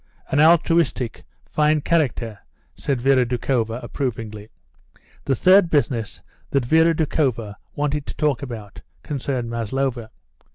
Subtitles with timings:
[0.31, 2.39] "An altruistic, fine character,"
[2.73, 4.49] said Vera Doukhova, approvingly.
[5.25, 10.09] The third business that Vera Doukhova wanted to talk about concerned Maslova.